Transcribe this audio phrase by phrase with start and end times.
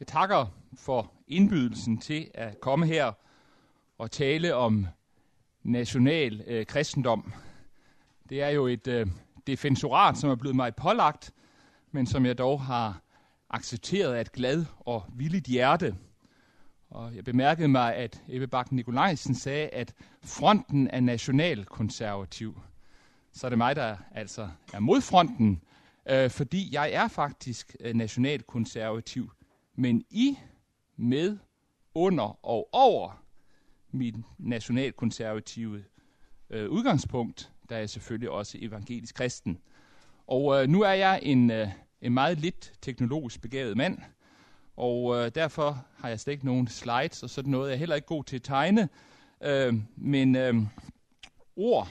[0.00, 3.12] Jeg takker for indbydelsen til at komme her
[3.98, 4.86] og tale om
[5.62, 7.32] national øh, kristendom.
[8.28, 9.06] Det er jo et øh,
[9.46, 11.32] defensorat, som er blevet mig pålagt,
[11.92, 13.00] men som jeg dog har
[13.50, 15.96] accepteret af et glad og villigt hjerte.
[16.90, 19.94] Og jeg bemærkede mig, at Ebbe Bakken Nikolajsen sagde, at
[20.24, 22.60] fronten er nationalkonservativ.
[23.32, 25.62] Så er det mig, der altså er modfronten,
[26.10, 29.30] øh, fordi jeg er faktisk øh, nationalkonservativ
[29.78, 30.38] men i,
[30.96, 31.38] med,
[31.94, 33.24] under og over
[33.90, 35.84] min nationalkonservative
[36.50, 39.58] øh, udgangspunkt, der er jeg selvfølgelig også evangelisk kristen.
[40.26, 41.68] Og øh, nu er jeg en, øh,
[42.02, 43.98] en meget lidt teknologisk begavet mand,
[44.76, 47.68] og øh, derfor har jeg slet ikke nogen slides og sådan noget.
[47.68, 48.88] Jeg er heller ikke god til at tegne,
[49.42, 50.54] øh, men øh,
[51.56, 51.88] ord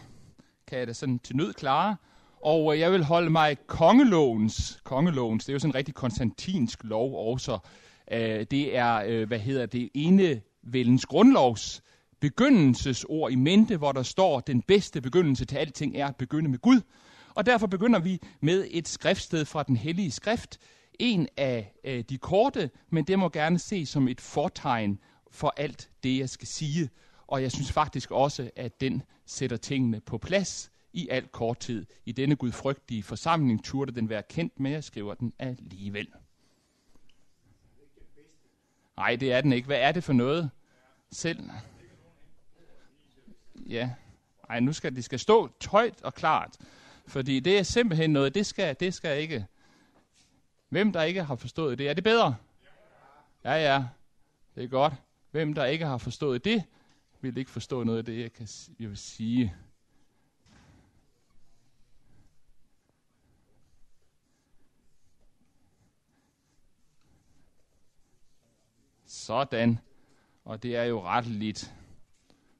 [0.68, 1.96] kan jeg da sådan til nød klare.
[2.42, 6.84] Og øh, jeg vil holde mig kongelovens, kongelovens, det er jo sådan en rigtig konstantinsk
[6.84, 7.60] lov også.
[8.12, 11.82] Øh, det er, øh, hvad hedder det, ene velens grundlovs
[12.20, 16.60] begyndelsesord i mente, hvor der står, den bedste begyndelse til alting er at begynde med
[16.60, 16.82] Gud.
[17.36, 20.58] Og derfor begynder vi med et skriftsted fra den hellige skrift.
[21.00, 25.00] En af øh, de korte, men det må gerne ses som et fortegn
[25.32, 26.90] for alt det, jeg skal sige.
[27.28, 31.86] Og jeg synes faktisk også, at den sætter tingene på plads i al korthed.
[32.06, 36.08] I denne gudfrygtige forsamling turde den være kendt, med, jeg skriver den alligevel.
[38.98, 39.66] Nej, det er den ikke.
[39.66, 40.50] Hvad er det for noget?
[41.12, 41.50] Selv?
[43.56, 43.90] Ja.
[44.50, 46.58] Nej, nu skal det skal stå tøjt og klart.
[47.08, 49.46] Fordi det er simpelthen noget, det skal, det skal ikke.
[50.70, 52.36] Hvem der ikke har forstået det, er det bedre?
[53.44, 53.86] Ja, ja.
[54.56, 54.94] Det er godt.
[55.32, 56.64] Hvem der ikke har forstået det,
[57.22, 58.48] vil ikke forstå noget af det, jeg, kan,
[58.80, 59.56] jeg vil sige.
[69.28, 69.80] Sådan.
[70.46, 71.76] Og det er jo retteligt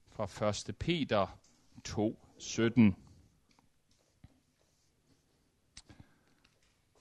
[0.10, 0.76] fra 1.
[0.76, 1.40] Peter
[1.84, 2.96] 2, 17.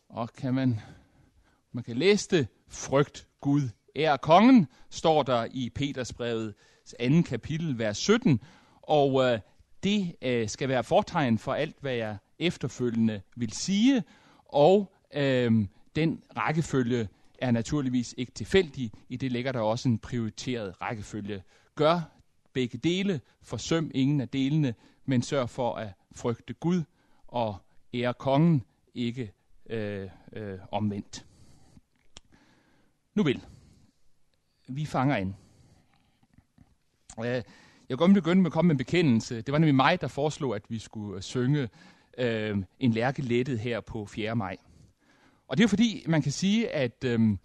[0.08, 0.80] Og kan man,
[1.72, 3.62] man kan læse det, frygt Gud
[3.94, 6.54] er kongen, står der i Petersbrevet
[7.00, 7.22] 2.
[7.22, 8.40] kapitel, vers 17.
[8.82, 9.40] Og øh,
[9.82, 14.02] det øh, skal være fortegn for alt, hvad jeg efterfølgende vil sige.
[14.44, 15.52] Og øh,
[15.96, 18.92] den rækkefølge, er naturligvis ikke tilfældig.
[19.08, 21.42] I det ligger der også en prioriteret rækkefølge.
[21.74, 22.00] Gør
[22.52, 24.74] begge dele, forsøm ingen af delene,
[25.04, 26.82] men sørg for at frygte Gud
[27.28, 27.56] og
[27.94, 28.62] ære kongen,
[28.94, 29.32] ikke
[29.70, 31.26] øh, øh, omvendt.
[33.14, 33.44] Nu vil.
[34.68, 35.34] Vi fanger ind.
[37.18, 37.44] Øh, jeg
[37.88, 39.42] vil godt begynde med at komme med en bekendelse.
[39.42, 41.68] Det var nemlig mig, der foreslog, at vi skulle synge
[42.18, 44.36] øh, en lærke lettet her på 4.
[44.36, 44.56] maj.
[45.48, 47.38] Og det er fordi, man kan sige, at, øhm,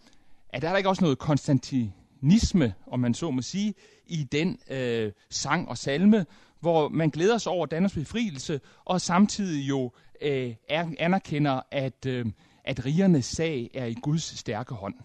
[0.49, 3.73] at der er der ikke også noget konstantinisme, om man så må sige,
[4.07, 6.25] i den øh, sang og salme,
[6.59, 9.91] hvor man glæder sig over Danmarks befrielse, og samtidig jo
[10.21, 10.55] øh,
[10.99, 12.25] anerkender, at, øh,
[12.63, 14.95] at rigernes sag er i Guds stærke hånd.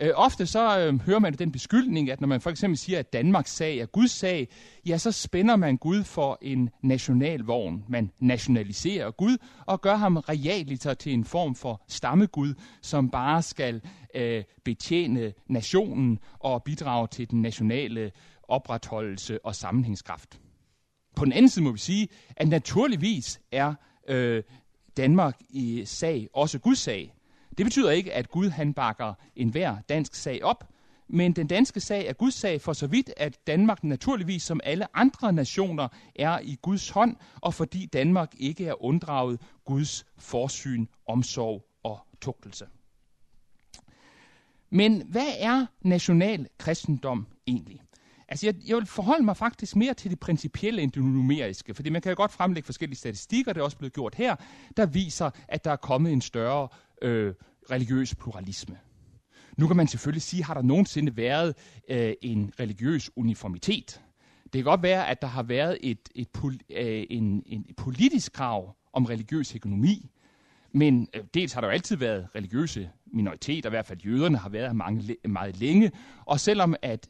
[0.00, 3.12] Øh, ofte så øh, hører man den beskyldning, at når man for eksempel siger, at
[3.12, 4.48] Danmarks sag er Guds sag,
[4.86, 7.84] ja, så spænder man Gud for en nationalvogn.
[7.88, 9.36] Man nationaliserer Gud
[9.66, 13.80] og gør ham realiter til en form for stammegud, som bare skal
[14.14, 18.12] øh, betjene nationen og bidrage til den nationale
[18.48, 20.40] opretholdelse og sammenhængskraft.
[21.16, 23.74] På den anden side må vi sige, at naturligvis er
[24.08, 24.42] øh,
[24.96, 27.15] Danmark i sag også Guds sag.
[27.58, 30.64] Det betyder ikke, at Gud han bakker enhver dansk sag op,
[31.08, 34.96] men den danske sag er Guds sag for så vidt, at Danmark naturligvis som alle
[34.96, 41.64] andre nationer er i Guds hånd, og fordi Danmark ikke er unddraget Guds forsyn, omsorg
[41.82, 42.66] og tugtelse.
[44.70, 47.80] Men hvad er national kristendom egentlig?
[48.28, 51.90] Altså, jeg, jeg vil forholde mig faktisk mere til det principielle end det numeriske, fordi
[51.90, 54.36] man kan jo godt fremlægge forskellige statistikker, det er også blevet gjort her,
[54.76, 56.68] der viser, at der er kommet en større
[57.02, 57.34] øh,
[57.70, 58.78] religiøs pluralisme.
[59.56, 61.54] Nu kan man selvfølgelig sige, har der nogensinde været
[61.88, 64.00] øh, en religiøs uniformitet?
[64.42, 66.28] Det kan godt være, at der har været et, et,
[66.70, 70.10] øh, en, en politisk krav om religiøs økonomi,
[70.72, 74.48] men øh, dels har der jo altid været religiøse minoriteter, i hvert fald jøderne har
[74.48, 75.90] været her mange, meget længe,
[76.26, 77.08] og selvom at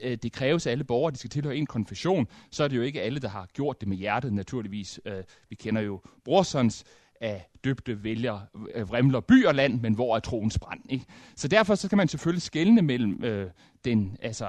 [0.00, 2.76] øh, det kræves af alle borgere, at de skal tilhøre en konfession, så er det
[2.76, 5.00] jo ikke alle, der har gjort det med hjertet naturligvis.
[5.04, 6.84] Øh, vi kender jo Brorsons
[7.20, 8.40] af døbte vælger
[8.74, 10.80] øh, vrimler by og land, men hvor er troens brand.
[10.88, 11.04] Ikke?
[11.36, 13.50] Så derfor så kan man selvfølgelig skelne mellem øh,
[13.84, 14.48] den altså,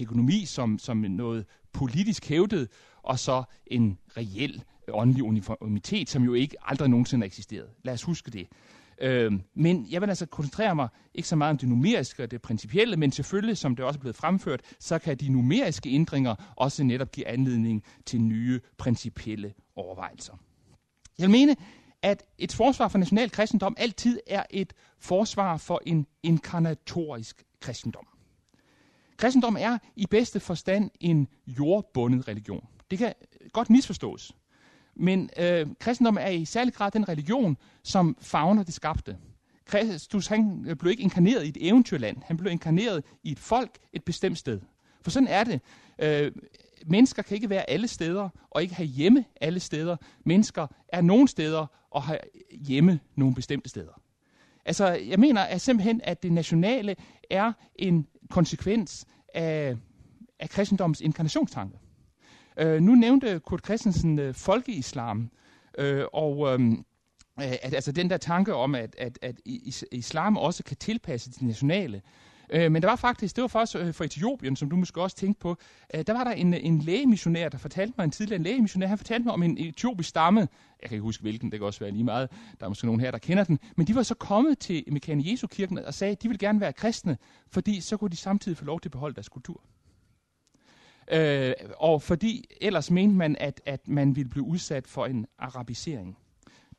[0.00, 2.68] økonomi som, som noget politisk hævdet,
[3.02, 7.68] og så en reel åndelig uniformitet, som jo ikke aldrig nogensinde har eksisteret.
[7.84, 8.48] Lad os huske det.
[9.00, 12.42] Øh, men jeg vil altså koncentrere mig ikke så meget om det numeriske og det
[12.42, 16.84] principielle, men selvfølgelig, som det også er blevet fremført, så kan de numeriske ændringer også
[16.84, 20.32] netop give anledning til nye principielle overvejelser.
[21.18, 21.56] Jeg vil mene,
[22.06, 28.06] at et forsvar for national kristendom altid er et forsvar for en inkarnatorisk kristendom.
[29.16, 32.66] Kristendom er i bedste forstand en jordbundet religion.
[32.90, 34.32] Det kan øh, godt misforstås.
[34.96, 39.16] Men øh, kristendom er i særlig grad den religion, som fagner det skabte.
[39.64, 42.16] Kristus han øh, blev ikke inkarneret i et eventyrland.
[42.24, 44.60] Han blev inkarneret i et folk et bestemt sted.
[45.02, 45.60] For sådan er det.
[45.98, 46.32] Øh,
[46.86, 49.96] mennesker kan ikke være alle steder, og ikke have hjemme alle steder.
[50.24, 52.18] Mennesker er nogle steder, og har
[52.50, 54.00] hjemme nogle bestemte steder.
[54.64, 56.96] Altså, jeg mener at simpelthen, at det nationale
[57.30, 59.76] er en konsekvens af,
[60.38, 61.78] af kristendoms inkarnationstanke.
[62.58, 65.30] Øh, nu nævnte Kurt Christensen øh, folkeislam,
[65.78, 66.60] øh, og øh,
[67.36, 69.40] at, altså den der tanke om, at, at, at
[69.92, 72.02] islam også kan tilpasse det nationale.
[72.50, 75.16] Øh, men der var faktisk, det var faktisk øh, for Etiopien, som du måske også
[75.16, 75.56] tænkte på,
[75.94, 79.24] øh, der var der en, en lægemissionær, der fortalte mig, en tidligere lægemissionær, han fortalte
[79.24, 80.40] mig om en etiopisk stamme,
[80.82, 83.00] jeg kan ikke huske hvilken, det kan også være lige meget, der er måske nogen
[83.00, 86.12] her, der kender den, men de var så kommet til Mekane Jesu kirken og sagde,
[86.12, 87.18] at de ville gerne være kristne,
[87.50, 89.60] fordi så kunne de samtidig få lov til at beholde deres kultur.
[91.12, 96.18] Øh, og fordi ellers mente man, at, at man ville blive udsat for en arabisering.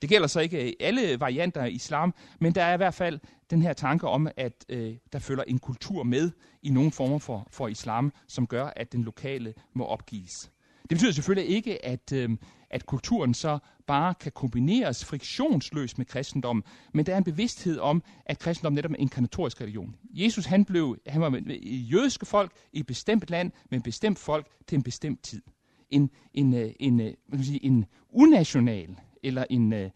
[0.02, 3.20] Det gælder så ikke øh, alle varianter af islam, men der er i hvert fald
[3.50, 6.32] den her tanke om, at øh, der følger en kultur med
[6.64, 10.52] i nogle former for, for islam, som gør, at den lokale må opgives.
[10.82, 12.30] Det betyder selvfølgelig ikke, at, øh,
[12.70, 18.04] at kulturen så bare kan kombineres friktionsløst med kristendommen, men der er en bevidsthed om,
[18.26, 19.96] at kristendommen netop er en inkarnatorisk religion.
[20.14, 24.20] Jesus han blev, han var i jødiske folk i et bestemt land, med en bestemt
[24.20, 25.42] folk til en bestemt tid.
[25.90, 28.96] En, en, øh, en, øh, en, en, sige, en unational,
[29.28, 29.90] eller en, øh,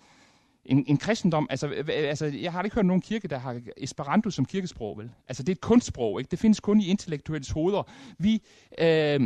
[0.66, 4.46] en, en kristendom, altså, altså jeg har ikke hørt nogen kirke, der har Esperanto som
[4.46, 5.12] kirkesprog, vel?
[5.28, 6.32] Altså det er et kunstsprog, ikke?
[6.32, 7.84] Det findes kun i intellektuelle hoveder.
[8.18, 8.42] Vi,
[8.80, 9.22] øh,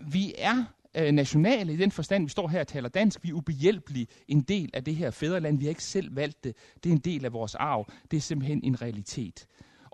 [0.00, 0.64] vi er
[0.96, 3.24] øh, nationale i den forstand, vi står her og taler dansk.
[3.24, 5.58] Vi er ubehjælpelige en del af det her fædreland.
[5.58, 6.56] Vi har ikke selv valgt det.
[6.84, 7.86] Det er en del af vores arv.
[8.10, 9.46] Det er simpelthen en realitet.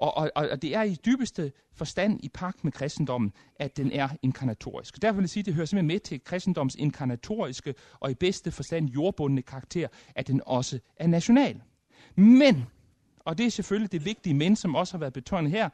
[0.03, 4.09] Og, og, og det er i dybeste forstand i pagt med kristendommen, at den er
[4.23, 5.03] inkarnatorisk.
[5.03, 8.51] Derfor vil jeg sige, at det hører simpelthen med til kristendoms inkarnatoriske og i bedste
[8.51, 11.63] forstand jordbundne karakter, at den også er national.
[12.17, 12.65] Men,
[13.19, 15.69] og det er selvfølgelig det vigtige men, som også har været betonet her,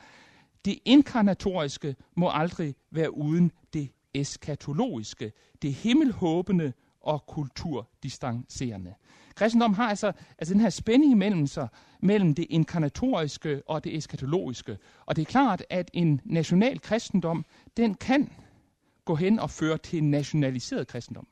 [0.65, 5.33] det inkarnatoriske må aldrig være uden det eskatologiske,
[5.63, 8.95] det himmelhåbende og kulturdistancerende.
[9.38, 11.69] Kristendom har altså, altså den her spænding mellem sig,
[12.02, 14.79] mellem det inkarnatoriske og det eskatologiske.
[15.06, 17.44] Og det er klart, at en national kristendom,
[17.76, 18.31] den kan
[19.05, 21.26] gå hen og føre til en nationaliseret kristendom.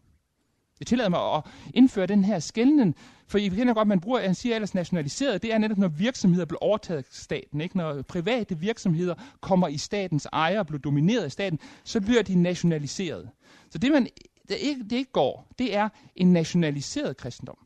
[0.81, 1.43] Jeg tillader mig at
[1.75, 2.97] indføre den her skældning,
[3.29, 5.89] for I kender godt, at man bruger, han siger ellers nationaliseret, det er netop, når
[5.89, 7.61] virksomheder bliver overtaget af staten.
[7.61, 7.77] Ikke?
[7.77, 12.35] Når private virksomheder kommer i statens ejer og bliver domineret af staten, så bliver de
[12.35, 13.31] nationaliseret.
[13.71, 14.07] Så det, man,
[14.49, 17.66] det, ikke, det ikke går, det er en nationaliseret kristendom.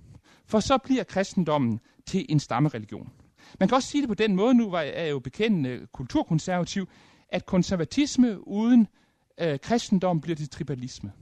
[0.51, 3.13] For så bliver kristendommen til en stammereligion.
[3.61, 6.89] Man kan også sige det på den måde, nu var jeg jo bekendende kulturkonservativ,
[7.29, 8.87] at konservatisme uden
[9.41, 11.13] øh, kristendom bliver til tribalisme.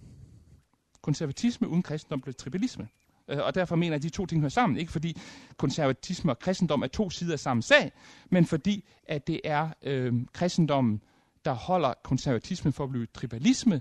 [1.03, 2.89] Konservatisme uden kristendom bliver til tribalisme.
[3.29, 4.79] Øh, og derfor mener jeg, at de to ting hører sammen.
[4.79, 5.21] Ikke fordi
[5.57, 7.93] konservatisme og kristendom er to sider af samme sag,
[8.31, 11.03] men fordi at det er øh, kristendommen,
[11.45, 13.81] der holder konservatismen for at blive tribalisme,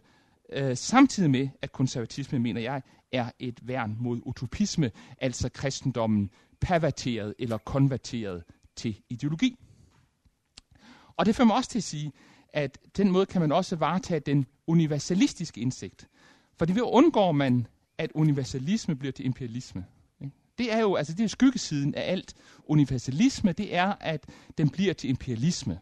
[0.53, 6.29] øh, samtidig med, at konservatisme, mener jeg, er et værn mod utopisme, altså kristendommen
[6.61, 8.43] perverteret eller konverteret
[8.75, 9.55] til ideologi.
[11.17, 12.11] Og det fører mig også til at sige,
[12.53, 16.07] at den måde kan man også varetage den universalistiske indsigt.
[16.57, 19.85] For det undgår man, at universalisme bliver til imperialisme.
[20.57, 24.25] Det er jo altså det er skyggesiden af alt universalisme, det er, at
[24.57, 25.79] den bliver til imperialisme.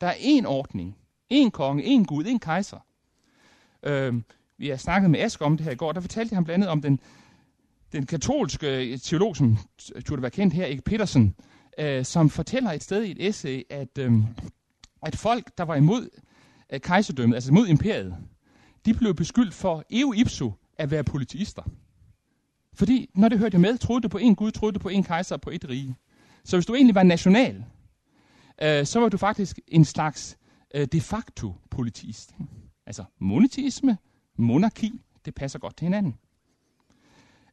[0.00, 0.96] Der er én ordning,
[1.32, 2.78] én konge, én gud, én kejser.
[3.84, 4.14] Øh,
[4.58, 6.68] vi har snakket med Ask om det her i går, der fortalte han blandt andet
[6.68, 7.00] om den,
[7.92, 9.58] den katolske øh, teolog, som
[10.04, 11.34] turde være kendt her, Erik Petersen,
[11.78, 14.12] øh, som fortæller et sted i et essay, at, øh,
[15.02, 16.08] at folk, der var imod
[16.72, 18.16] øh, kejserdømmet, altså imod imperiet,
[18.84, 21.62] de blev beskyldt for eo ipso at være politister.
[22.74, 25.36] Fordi når det hørte med, troede du på en Gud, troede du på en kejser
[25.36, 25.96] på et rige.
[26.44, 27.64] Så hvis du egentlig var national,
[28.62, 30.38] øh, så var du faktisk en slags
[30.74, 32.34] øh, de facto politist.
[32.86, 33.98] Altså monetisme,
[34.36, 36.14] monarki, det passer godt til hinanden.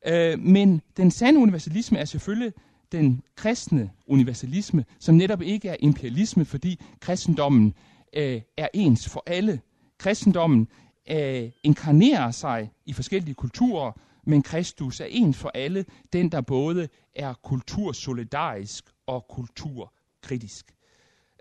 [0.08, 2.54] Øh, men den sande universalisme er selvfølgelig
[2.92, 7.74] den kristne universalisme, som netop ikke er imperialisme, fordi kristendommen
[8.14, 9.62] øh, er ens for alle.
[9.98, 10.68] Kristendommen
[11.12, 13.92] øh, inkarnerer sig i forskellige kulturer,
[14.24, 20.76] men Kristus er ens for alle, den der både er kultursolidarisk og kulturkritisk.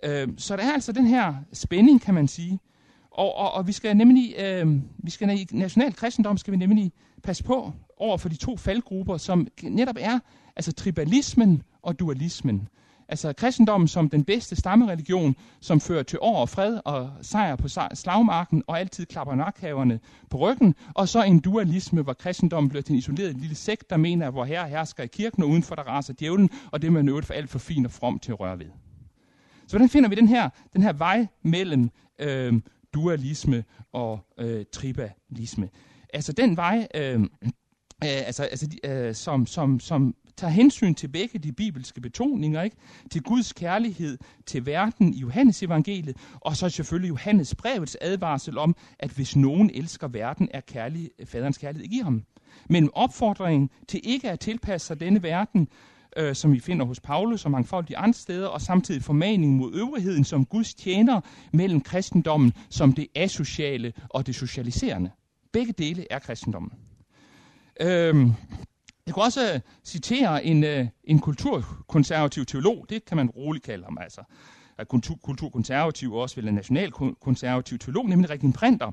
[0.02, 2.60] Øh, så der er altså den her spænding, kan man sige.
[3.10, 6.92] Og, og, og vi skal nemlig, øh, vi skal i national kristendom skal vi nemlig
[7.22, 10.18] passe på over for de to faldgrupper, som netop er
[10.56, 12.68] altså tribalismen og dualismen.
[13.10, 17.68] Altså kristendommen som den bedste stammereligion, som fører til år og fred og sejr på
[17.94, 20.00] slagmarken og altid klapper nakhaverne
[20.30, 20.74] på ryggen.
[20.94, 24.32] Og så en dualisme, hvor kristendommen bliver til en isoleret lille sekt, der mener, at
[24.32, 27.26] hvor herre hersker i kirken, og udenfor der raser djævlen, og det er man øvrigt
[27.26, 28.66] for alt for fint og from til at røre ved.
[29.66, 32.52] Så hvordan finder vi den her, den her vej mellem øh,
[32.94, 35.68] dualisme og øh, tribalisme?
[36.12, 37.28] Altså den vej, øh, øh,
[38.02, 42.76] altså, altså, øh, som, som, som tager hensyn til begge de bibelske betoninger, ikke?
[43.10, 48.76] til Guds kærlighed til verden i Johannes evangeliet, og så selvfølgelig Johannes brevets advarsel om,
[48.98, 52.24] at hvis nogen elsker verden, er kærlig, faderens kærlighed ikke i ham.
[52.68, 55.68] Men opfordringen til ikke at tilpasse sig denne verden,
[56.16, 60.24] øh, som vi finder hos Paulus og mangfoldige andre steder, og samtidig formaning mod øvrigheden
[60.24, 61.20] som Guds tjener
[61.52, 65.10] mellem kristendommen som det asociale og det socialiserende.
[65.52, 66.72] Begge dele er kristendommen.
[67.80, 68.32] Øhm,
[69.06, 73.84] jeg kunne også øh, citere en, øh, en kulturkonservativ teolog, det kan man roligt kalde
[73.84, 74.20] ham altså.
[74.88, 78.92] Kultur, kulturkonservativ og også vel en nationalkonservativ teolog, nemlig Rekin Printer,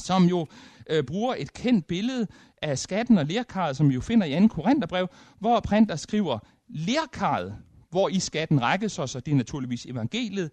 [0.00, 0.46] som jo
[0.90, 2.26] øh, bruger et kendt billede
[2.62, 4.46] af skatten og lærkaret, som vi jo finder i 2.
[4.48, 6.38] Korintherbrev, hvor Printer skriver,
[6.68, 7.56] lærkaret,
[7.90, 10.50] hvor i skatten rækkes os, og det er naturligvis evangeliet,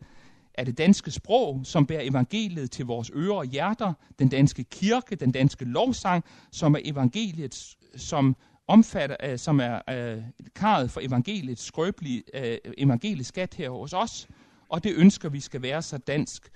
[0.54, 5.16] er det danske sprog, som bærer evangeliet til vores ører og hjerter, den danske kirke,
[5.16, 8.36] den danske lovsang, som er evangeliet, som
[8.68, 10.24] omfatter, øh, som er øh,
[10.56, 14.28] karret for evangeliets skrøbelige øh, evangelisk skat her hos os,
[14.70, 16.50] og det ønsker vi skal være så dansk,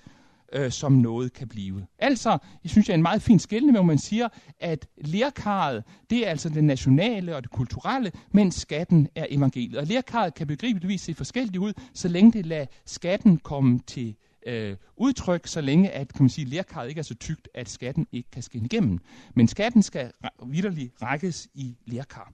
[0.52, 1.86] øh, som noget kan blive.
[1.98, 4.28] Altså, jeg synes, jeg er en meget fin skældning, hvor man siger,
[4.60, 9.76] at lærkaret, det er altså det nationale og det kulturelle, mens skatten er evangeliet.
[9.76, 14.16] Og lærkaret kan begribeligvis se forskelligt ud, så længe det lader skatten komme til
[14.46, 18.06] øh, udtryk, så længe at kan man sige, lærkaret ikke er så tykt, at skatten
[18.12, 18.98] ikke kan skinne igennem.
[19.34, 20.12] Men skatten skal
[20.46, 22.32] vidderligt rækkes i lærkar.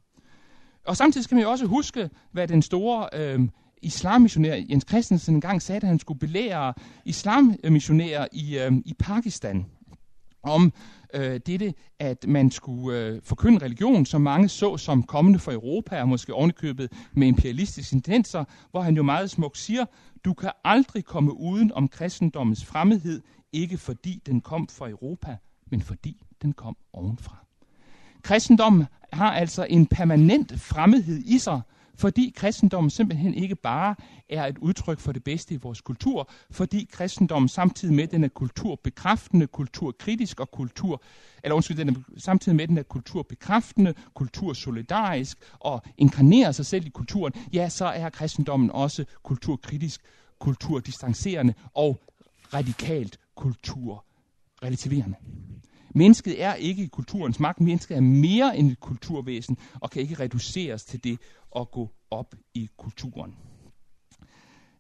[0.87, 3.49] Og samtidig skal man jo også huske, hvad den store øh,
[3.83, 9.67] islammissionær Jens Christensen engang sagde, at han skulle belære islammissionærer øh, i, øh, i Pakistan
[10.43, 10.73] om
[11.15, 16.01] øh, dette, at man skulle øh, forkynde religion, som mange så som kommende for Europa,
[16.01, 19.85] og måske ovenikøbet med imperialistiske tendenser, hvor han jo meget smukt siger,
[20.25, 25.37] du kan aldrig komme uden om kristendommens fremmedhed, ikke fordi den kom fra Europa,
[25.71, 27.37] men fordi den kom ovenfra.
[28.23, 31.61] Kristendommen har altså en permanent fremmedhed i sig,
[31.99, 33.95] fordi kristendommen simpelthen ikke bare
[34.29, 38.29] er et udtryk for det bedste i vores kultur, fordi kristendommen samtidig med den er
[38.29, 41.03] kulturbekræftende, kulturkritisk og kultur,
[41.45, 46.91] eller undskyld, den er samtidig med den er kulturbekræftende, kultursolidarisk og inkarnerer sig selv i
[46.91, 50.01] kulturen, ja, så er kristendommen også kulturkritisk,
[50.39, 52.01] kulturdistancerende og
[52.55, 55.17] radikalt kulturrelativerende.
[55.95, 57.61] Mennesket er ikke kulturens magt.
[57.61, 61.19] Mennesket er mere end et kulturvæsen og kan ikke reduceres til det
[61.57, 63.35] at gå op i kulturen.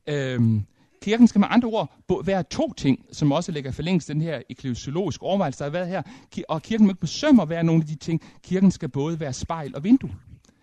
[0.08, 0.62] Øhm,
[1.02, 5.22] kirken skal med andre ord være to ting, som også lægger forlængst den her ekklesiologiske
[5.22, 6.02] overvejelse, der har været her.
[6.48, 8.22] Og kirken må ikke besømme at være nogle af de ting.
[8.42, 10.10] Kirken skal både være spejl og vindue.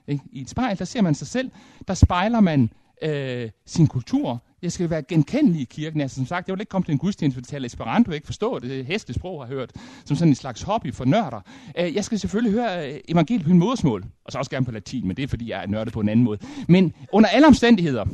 [0.07, 1.51] I et spejl, der ser man sig selv.
[1.87, 2.69] Der spejler man
[3.01, 4.43] øh, sin kultur.
[4.65, 6.01] Jeg skal være genkendelig i kirken.
[6.01, 8.15] Altså, som sagt, jeg vil ikke komme til en gudstjeneste, fordi jeg taler Esperanto, jeg
[8.15, 9.71] ikke forstå det, det hestesprog har hørt,
[10.05, 11.41] som sådan en slags hobby for nørder.
[11.79, 14.71] Øh, jeg skal selvfølgelig høre øh, evangeliet på min modersmål, og så også gerne på
[14.71, 16.39] latin, men det er fordi, jeg er nørdet på en anden måde.
[16.67, 18.05] Men under alle omstændigheder,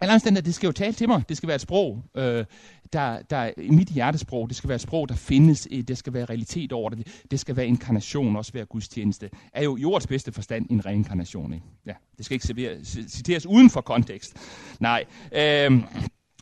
[0.00, 1.22] alle omstændigheder, det skal jo tale til mig.
[1.28, 2.44] Det skal være et sprog, øh,
[2.92, 4.48] der, der i mit hjertesprog.
[4.48, 5.68] Det skal være et sprog, der findes.
[5.88, 7.24] Det skal være realitet over det.
[7.30, 9.30] Det skal være inkarnation, også være gudstjeneste.
[9.52, 11.52] Er jo i ordets bedste forstand en reinkarnation.
[11.52, 11.66] Ikke?
[11.86, 14.36] Ja, det skal ikke citeres uden for kontekst.
[14.80, 15.04] Nej.
[15.32, 15.72] Øh,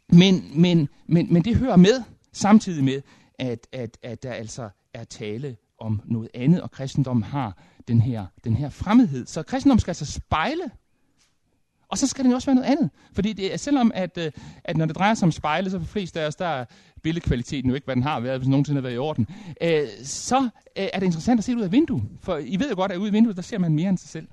[0.08, 3.02] men, men, men, men det hører med, samtidig med,
[3.38, 8.26] at, at, at der altså er tale om noget andet, og kristendommen har den her,
[8.44, 9.26] den her fremmedhed.
[9.26, 10.70] Så kristendommen skal altså spejle
[11.88, 12.90] og så skal den jo også være noget andet.
[13.12, 14.32] Fordi det er, selvom at, øh,
[14.64, 16.64] at når det drejer sig om spejle, så for flest af os, der er
[17.02, 19.26] billedkvaliteten jo ikke, hvad den har været, hvis nogensinde har været i orden.
[19.62, 22.02] Øh, så øh, er det interessant at se ud af vinduet.
[22.22, 24.08] For I ved jo godt, at ude i vinduet, der ser man mere end sig
[24.08, 24.26] selv.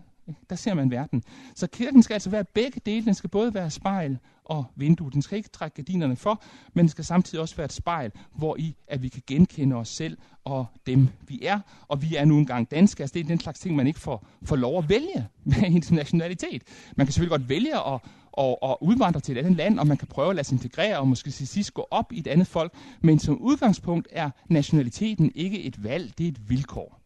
[0.49, 1.23] Der ser man verden.
[1.55, 3.05] Så kirken skal altså være begge dele.
[3.05, 5.11] Den skal både være spejl og vindue.
[5.11, 8.55] Den skal ikke trække gardinerne for, men den skal samtidig også være et spejl, hvor
[8.59, 11.59] i at vi kan genkende os selv og dem, vi er.
[11.87, 13.03] Og vi er nu engang danske.
[13.03, 16.63] Altså, det er den slags ting, man ikke får, får lov at vælge med internationalitet.
[16.95, 17.99] Man kan selvfølgelig godt vælge at,
[18.37, 20.97] at, at udvandre til et andet land, og man kan prøve at lade sig integrere,
[20.97, 22.73] og måske til sidst gå op i et andet folk.
[23.01, 27.02] Men som udgangspunkt er nationaliteten ikke et valg, det er et vilkår.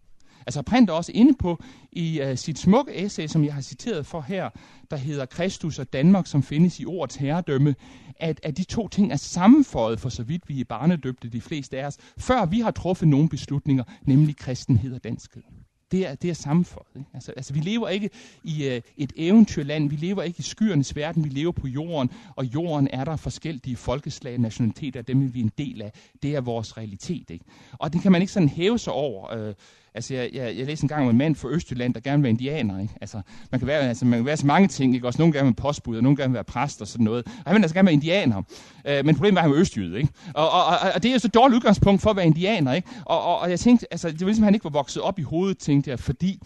[0.48, 4.06] Altså Print er også inde på i uh, sit smukke essay, som jeg har citeret
[4.06, 4.50] for her,
[4.92, 7.76] der hedder Kristus og Danmark, som findes i ordets herredømme,
[8.16, 11.80] at, at de to ting er sammenføjet for så vidt vi er barnedøbte, de fleste
[11.80, 15.44] af os, før vi har truffet nogle beslutninger, nemlig kristenhed og danskhed.
[15.92, 16.88] Det er, det er sammenføjet.
[16.96, 17.10] Ikke?
[17.14, 18.10] Altså, altså, vi lever ikke
[18.44, 22.46] i uh, et eventyrland, vi lever ikke i skyernes verden, vi lever på jorden, og
[22.46, 25.94] jorden er der forskellige folkeslag, nationaliteter, dem er vi en del af.
[26.24, 27.30] Det er vores realitet.
[27.30, 27.46] Ikke?
[27.74, 29.48] Og det kan man ikke sådan hæve sig over.
[29.48, 29.54] Uh,
[29.98, 32.24] Altså, jeg, jeg, jeg læste en gang om en mand fra Østjylland, der gerne vil
[32.24, 32.80] være indianer.
[32.82, 32.94] Ikke?
[33.02, 34.96] Altså, man kan være, altså, man kan være så mange ting.
[34.96, 35.08] Ikke?
[35.08, 37.26] Også nogle gerne vil postbud, og nogle gerne vil være præst og sådan noget.
[37.26, 38.42] Og han vil altså gerne være indianer.
[38.88, 39.98] Øh, men problemet var, at han var østjyde.
[39.98, 40.10] Ikke?
[40.34, 42.74] Og, og, og, og, det er jo så et dårligt udgangspunkt for at være indianer.
[42.74, 42.88] Ikke?
[43.06, 45.20] Og, og, og jeg tænkte, altså, det var ligesom, at han ikke var vokset op
[45.20, 46.40] i hovedet, tænkte jeg, fordi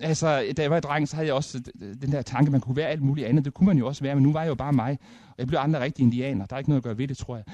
[0.00, 1.62] altså, da jeg var dreng, så havde jeg også
[2.02, 3.44] den der tanke, man kunne være alt muligt andet.
[3.44, 4.98] Det kunne man jo også være, men nu var jeg jo bare mig.
[5.28, 6.46] Og jeg blev andre rigtige indianer.
[6.46, 7.44] Der er ikke noget at gøre ved det, tror jeg.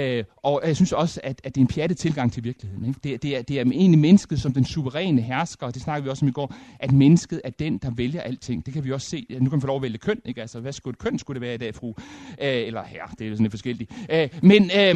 [0.00, 2.84] Øh, og jeg synes også, at, at det er en pjattet tilgang til virkeligheden.
[2.84, 3.00] Ikke?
[3.04, 6.10] Det, det, er, det er egentlig mennesket som den suveræne hersker, og det snakker vi
[6.10, 8.66] også om i går, at mennesket er den, der vælger alting.
[8.66, 9.26] Det kan vi også se.
[9.30, 10.20] Ja, nu kan man få lov at vælge køn.
[10.24, 10.40] Ikke?
[10.40, 11.88] Altså, hvad skulle et køn skulle det være i dag, fru?
[11.88, 11.94] Øh,
[12.38, 13.92] eller her, det er jo sådan lidt forskelligt.
[14.10, 14.94] Øh, men, øh,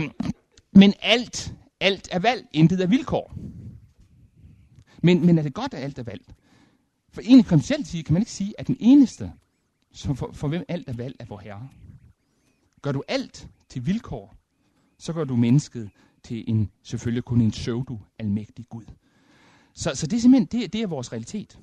[0.73, 3.35] men alt, alt er valg, intet er vilkår.
[5.03, 6.31] Men, men er det godt, at alt er valgt?
[7.13, 9.33] For egentlig konceptuelt sige, kan man ikke sige, at den eneste,
[9.93, 11.69] som for, for hvem alt er valgt, er vor Herre.
[12.83, 14.35] Gør du alt til vilkår,
[14.99, 15.91] så gør du mennesket
[16.23, 18.85] til en, selvfølgelig kun en pseudo-almægtig Gud.
[19.75, 21.59] Så, så det er simpelthen, det, det er vores realitet.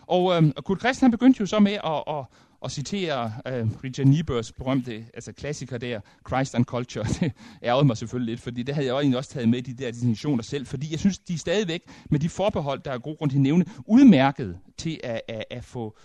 [0.00, 2.24] Og, øhm, og Kurt Christian han begyndte jo så med at, at,
[2.60, 7.04] og citere øh, Richard Niebuhrs berømte altså klassiker der, Christ and Culture.
[7.20, 9.74] Det ærgede mig selvfølgelig lidt, fordi det havde jeg også, egentlig også taget med, de
[9.74, 13.18] der distinktioner selv, fordi jeg synes, de er stadigvæk, med de forbehold, der er god
[13.18, 15.96] grund til at nævne, udmærket til at, at, at, få,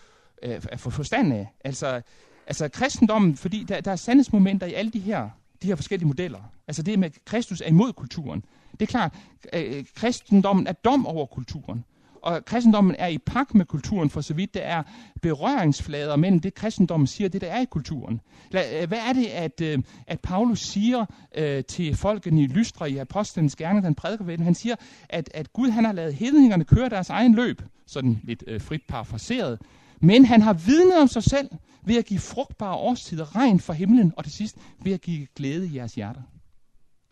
[0.43, 1.47] øh, at få forstand af.
[1.63, 2.01] Altså,
[2.47, 5.29] altså kristendommen, fordi der, der er sandhedsmomenter i alle de her,
[5.61, 6.39] de her forskellige modeller.
[6.67, 8.43] Altså det med, at Kristus er imod kulturen.
[8.71, 9.13] Det er klart,
[9.53, 11.85] øh, øh kristendommen er dom over kulturen
[12.23, 14.83] og kristendommen er i pagt med kulturen, for så vidt der er
[15.21, 18.21] berøringsflader mellem det, kristendommen siger, det der er i kulturen.
[18.53, 21.05] Øh, hvad er det, at, øh, at Paulus siger
[21.37, 24.75] øh, til folkene i Lystra i Apostlenes Gerne, den prædiker ved Han siger,
[25.09, 28.81] at, at Gud han har lavet hedningerne køre deres egen løb, sådan lidt øh, frit
[28.87, 29.61] parafraseret,
[29.99, 31.49] men han har vidnet om sig selv
[31.85, 35.67] ved at give frugtbare årstider, regn fra himlen, og til sidst ved at give glæde
[35.67, 36.21] i jeres hjerter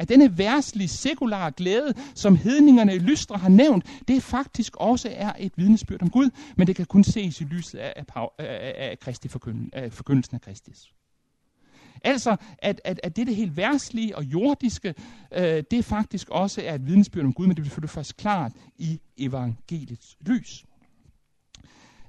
[0.02, 5.34] at denne værtslige sekulære glæde, som hedningerne i Lystre har nævnt, det faktisk også er
[5.40, 9.00] et vidnesbyrd om Gud, men det kan kun ses i lyset af, af, af, af,
[9.00, 10.94] Kristi forkynd, af forkyndelsen af Kristus.
[12.04, 14.94] Altså, at, at, at det, det helt værtslige og jordiske,
[15.32, 19.00] øh, det faktisk også er et vidnesbyrd om Gud, men det bliver først klart i
[19.18, 20.66] evangeliets lys.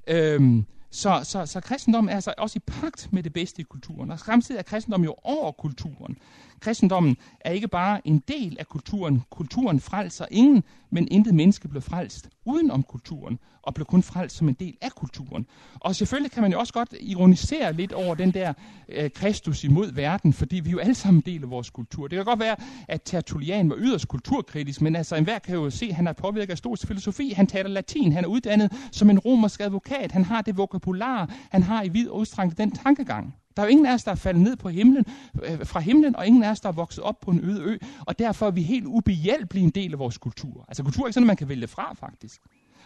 [0.07, 4.11] Øhm, så, så, så kristendommen er altså også i pagt med det bedste i kulturen.
[4.11, 6.18] Og samtidig er kristendommen jo over kulturen.
[6.61, 9.22] Kristendommen er ikke bare en del af kulturen.
[9.31, 14.37] Kulturen frelser ingen, men intet menneske blev frelst uden om kulturen, og blev kun frelst
[14.37, 15.46] som en del af kulturen.
[15.81, 18.52] Og selvfølgelig kan man jo også godt ironisere lidt over den der
[18.88, 22.09] øh, Kristus imod verden, fordi vi jo alle sammen deler vores kultur.
[22.09, 22.57] Det kan godt være,
[22.88, 26.50] at Tertullian var yderst kulturkritisk, men altså enhver kan jo se, at han er påvirket
[26.50, 27.33] af stoisk filosofi.
[27.37, 31.62] Han taler latin, han er uddannet som en romersk advokat, han har det vokabular, han
[31.62, 33.35] har i vid udstrækning den tankegang.
[33.57, 35.05] Der er jo ingen af os, der er faldet ned på himlen,
[35.42, 37.79] øh, fra himlen, og ingen af os, der er vokset op på en øde ø,
[38.07, 40.64] og derfor er vi helt ubehjælpelige en del af vores kultur.
[40.68, 42.40] Altså kultur er ikke sådan, at man kan vælge fra, faktisk.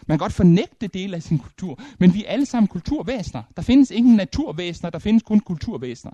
[0.07, 3.43] Man kan godt fornægte dele af sin kultur, men vi er alle sammen kulturvæsener.
[3.55, 6.13] Der findes ingen naturvæsener, der findes kun kulturvæsener.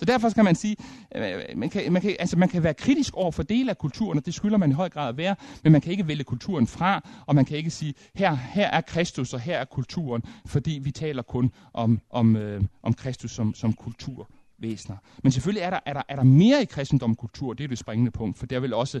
[0.00, 0.76] Så derfor kan man sige,
[1.14, 3.78] øh, øh, man kan, man, kan, altså man kan være kritisk over for dele af
[3.78, 6.24] kulturen, og det skylder man i høj grad at være, men man kan ikke vælge
[6.24, 10.22] kulturen fra, og man kan ikke sige, her, her er Kristus, og her er kulturen,
[10.46, 14.28] fordi vi taler kun om, om, øh, om Kristus som, som kultur
[14.60, 14.96] væsener.
[15.22, 17.78] Men selvfølgelig er der, er, der, er der mere i kristendom kultur, det er det
[17.78, 19.00] springende punkt, for der vil også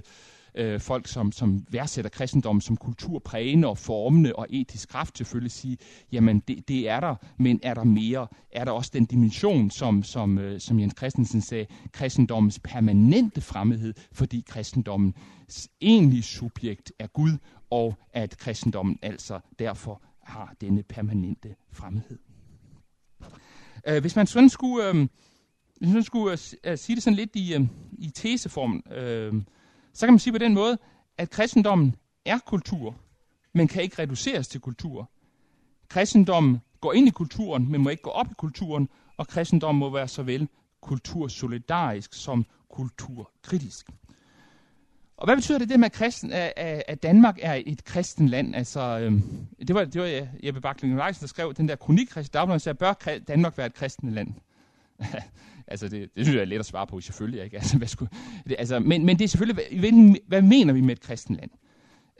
[0.54, 5.78] øh, folk, som, som værdsætter kristendommen som kulturprægende og formende og etisk kraft, selvfølgelig sige,
[6.12, 8.26] jamen det, det er der, men er der mere?
[8.52, 13.94] Er der også den dimension, som, som, øh, som Jens Christensen sagde, kristendommens permanente fremmedhed,
[14.12, 17.38] fordi kristendommens egentlige subjekt er Gud,
[17.70, 22.18] og at kristendommen altså derfor har denne permanente fremmedhed.
[23.86, 25.08] Øh, hvis man sådan skulle, øh,
[25.80, 27.66] hvis man skulle uh, sige det sådan lidt i, uh,
[27.98, 29.42] i teseform, uh,
[29.92, 30.78] så kan man sige på den måde,
[31.18, 32.96] at kristendommen er kultur,
[33.54, 35.10] men kan ikke reduceres til kultur.
[35.88, 39.90] Kristendommen går ind i kulturen, men må ikke gå op i kulturen, og kristendommen må
[39.90, 40.48] være såvel
[40.80, 43.86] kultursolidarisk som kulturkritisk.
[45.16, 48.54] Og hvad betyder det, det med, at, kristen, at Danmark er et kristen land?
[48.54, 49.12] Altså, øh,
[49.68, 53.18] det var, det var Jeppe Bakling Leisen, der skrev den der kronik, der sagde, bør
[53.28, 54.34] Danmark være et kristen land?
[55.70, 57.44] Altså, det, det synes jeg er let at svare på, selvfølgelig.
[57.44, 57.56] Ikke?
[57.60, 58.10] Altså, hvad skulle,
[58.48, 61.50] det, altså, men, men det er selvfølgelig, hvad, hvad mener vi med et kristen land?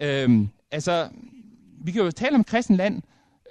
[0.02, 1.08] Øhm, altså,
[1.84, 3.02] vi kan jo tale om kristen land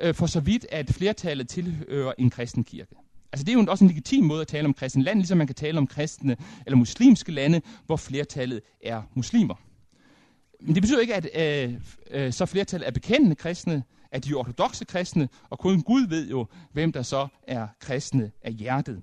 [0.01, 2.95] øh, for så vidt, at flertallet tilhører en kristen kirke.
[3.31, 5.47] Altså det er jo også en legitim måde at tale om kristen land, ligesom man
[5.47, 9.55] kan tale om kristne eller muslimske lande, hvor flertallet er muslimer.
[10.61, 11.73] Men det betyder ikke, at øh,
[12.11, 16.29] øh, så flertallet er bekendende kristne, at de er ortodoxe kristne, og kun Gud ved
[16.29, 19.01] jo, hvem der så er kristne af hjertet.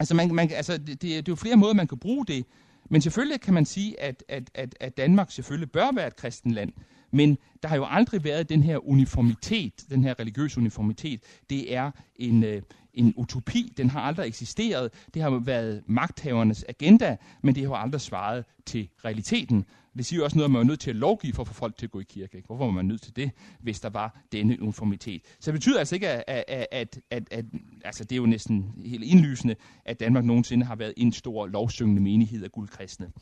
[0.00, 2.44] Altså, man, man, altså det, det er jo flere måder, man kan bruge det,
[2.90, 6.50] men selvfølgelig kan man sige, at, at, at, at Danmark selvfølgelig bør være et kristen
[6.50, 6.72] land,
[7.10, 11.20] men der har jo aldrig været den her uniformitet, den her religiøse uniformitet.
[11.50, 12.62] Det er en, øh,
[12.94, 13.72] en utopi.
[13.76, 14.92] Den har aldrig eksisteret.
[15.14, 19.66] Det har været magthavernes agenda, men det har aldrig svaret til realiteten.
[19.96, 21.54] Det siger jo også noget, at man er nødt til at lovgive for at få
[21.54, 22.36] folk til at gå i kirke.
[22.36, 22.46] Ikke?
[22.46, 23.30] Hvorfor var man nødt til det,
[23.60, 25.22] hvis der var denne uniformitet?
[25.40, 27.44] Så det betyder altså ikke, at, at, at, at, at
[27.84, 29.54] altså det er jo næsten helt indlysende,
[29.84, 33.12] at Danmark nogensinde har været en stor lovsyngende menighed af guldkristne.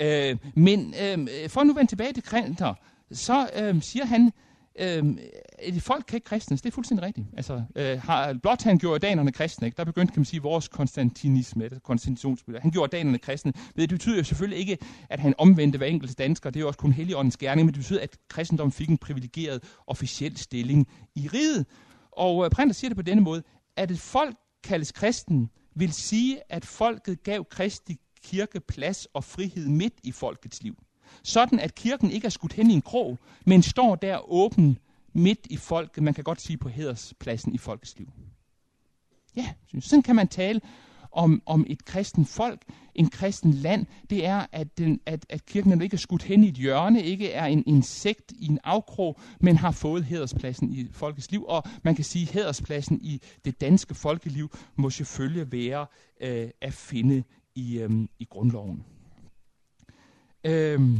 [0.00, 2.74] Øh, men øh, for at nu vende tilbage til Krinter,
[3.12, 4.32] så øh, siger han,
[4.78, 5.18] Øhm,
[5.66, 7.26] øh, folk kan ikke kristnes, det er fuldstændig rigtigt.
[7.36, 9.76] Altså, øh, har, blot han gjorde danerne kristne, ikke?
[9.76, 12.62] der begyndte, kan man sige, vores konstantinisme, konstantitionsbillede.
[12.62, 13.52] Han gjorde danerne kristne.
[13.76, 14.78] Det betyder jo selvfølgelig ikke,
[15.10, 17.80] at han omvendte hver enkelt dansker, det er jo også kun heligåndens gerning, men det
[17.80, 21.66] betyder, at kristendommen fik en privilegeret officiel stilling i riget.
[22.12, 23.42] Og øh, Printer siger det på denne måde,
[23.76, 29.68] at et folk kaldes kristen, vil sige, at folket gav Kristi kirke plads og frihed
[29.68, 30.76] midt i folkets liv
[31.22, 34.78] sådan at kirken ikke er skudt hen i en krog, men står der åben
[35.12, 38.08] midt i folket, man kan godt sige på hederspladsen i folkets liv.
[39.36, 40.60] Ja, sådan kan man tale
[41.12, 42.62] om, om et kristen folk,
[42.94, 46.48] en kristen land, det er, at, den, at, at kirken ikke er skudt hen i
[46.48, 51.30] et hjørne, ikke er en insekt i en afkrog, men har fået hederspladsen i folkets
[51.30, 51.44] liv.
[51.48, 55.86] Og man kan sige, at hederspladsen i det danske folkeliv må selvfølgelig være
[56.20, 57.22] øh, at finde
[57.54, 58.84] i, øh, i grundloven.
[60.44, 60.98] Øhm,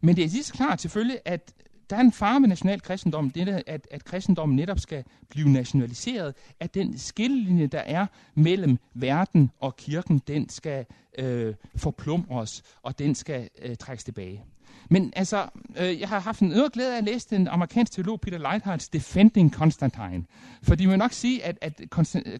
[0.00, 1.52] men det er lige så klart selvfølgelig, at
[1.90, 5.48] der er en fare med national kristendom, det er, at, at kristendommen netop skal blive
[5.48, 10.86] nationaliseret, at den skillelinje, der er mellem verden og kirken, den skal
[11.18, 14.44] øh, forplumres, og den skal øh, trækkes tilbage.
[14.92, 15.46] Men altså,
[15.80, 18.88] øh, jeg har haft en øvrigt glæde af at læse den amerikanske teolog Peter Leithards
[18.88, 20.24] Defending Constantine.
[20.62, 21.80] Fordi man må nok sige, at, at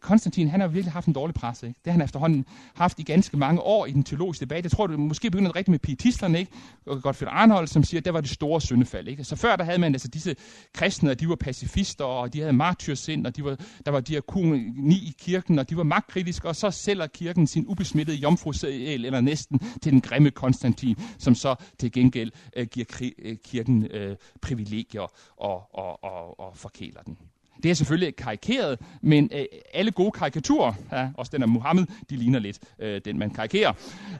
[0.01, 1.67] Konstantin han har virkelig haft en dårlig presse.
[1.67, 1.81] Ikke?
[1.85, 4.65] Det har han efterhånden haft i ganske mange år i den teologiske debat.
[4.65, 6.53] Jeg tror, det måske begynder rigtigt med pietisterne, ikke?
[6.87, 9.09] og Gottfried Arnold, som siger, at det var det store syndefald.
[9.09, 9.25] Ikke?
[9.25, 10.37] Så før der havde man altså disse
[10.75, 14.95] kristne, og de var pacifister, og de havde martyrsind, og de var, der var diakoni
[14.95, 19.61] i kirken, og de var magtkritiske, og så sælger kirken sin ubesmittede jomfru eller næsten
[19.83, 25.12] til den grimme Konstantin, som så til gengæld øh, giver kri- øh, kirken øh, privilegier
[25.37, 27.18] og, og, og, og forkæler den.
[27.62, 32.16] Det er selvfølgelig karikeret, men øh, alle gode karikaturer, ja, også den af Muhammed, de
[32.16, 33.72] ligner lidt øh, den, man karikerer.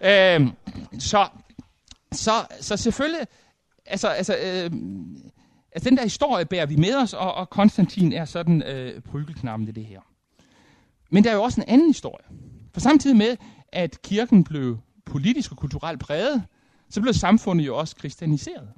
[0.05, 0.49] Øh,
[0.99, 1.29] så,
[2.13, 3.27] så, så selvfølgelig,
[3.87, 4.71] altså, altså, øh,
[5.73, 9.69] altså den der historie bærer vi med os, og, og Konstantin er sådan øh, prygelknappen
[9.69, 10.01] i det her.
[11.11, 12.25] Men der er jo også en anden historie.
[12.73, 13.37] For samtidig med,
[13.69, 16.43] at kirken blev politisk og kulturelt præget,
[16.93, 18.69] så blev samfundet jo også kristianiseret.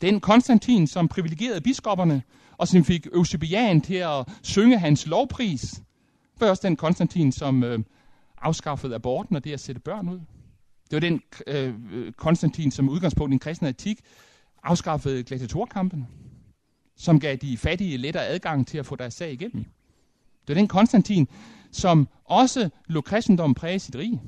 [0.00, 2.22] Den Konstantin, som privilegerede biskopperne,
[2.58, 5.82] og som fik Eusebian til at synge hans lovpris,
[6.40, 7.78] var også den Konstantin, som øh,
[8.38, 10.20] afskaffede aborten og det at sætte børn ud.
[10.90, 14.00] Det var den øh, øh Konstantin, som udgangspunkt i den kristen etik,
[14.62, 16.06] afskaffede gladiatorkampen,
[16.96, 19.64] som gav de fattige lettere adgang til at få deres sag igennem.
[20.40, 21.28] Det var den Konstantin,
[21.72, 24.22] som også lå kristendommen præge sit rige.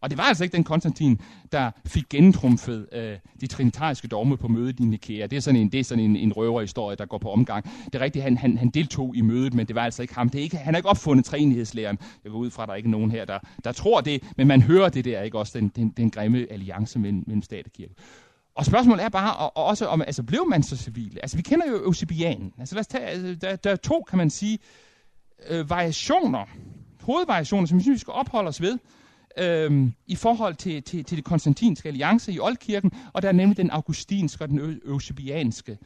[0.00, 1.20] Og det var altså ikke den Konstantin,
[1.52, 5.26] der fik gentrumfet øh, de trinitariske dogme på mødet i Nikea.
[5.26, 7.64] Det er sådan en, det er sådan en, en røverhistorie, der går på omgang.
[7.84, 10.28] Det er rigtigt, han, han, han deltog i mødet, men det var altså ikke ham.
[10.28, 11.98] Det er ikke, han har ikke opfundet træenighedslæren.
[12.24, 14.46] Jeg går ud fra, at der er ikke nogen her, der, der tror det, men
[14.46, 17.72] man hører det der, ikke også den, den, den grimme alliance mellem, mellem stat og
[17.72, 17.94] kirke.
[18.54, 21.18] Og spørgsmålet er bare og, og også, om altså, blev man så civil?
[21.22, 22.52] Altså, vi kender jo Eusebianen.
[22.58, 24.58] Altså, lad os tage, altså, der, der er to, kan man sige,
[25.48, 26.44] øh, variationer,
[27.00, 28.78] hovedvariationer, som vi synes, vi skal opholde os ved
[29.38, 33.56] øhm, i forhold til, til, til det konstantinske alliance i Oldkirken, og der er nemlig
[33.56, 35.78] den augustinske og den eusebianske.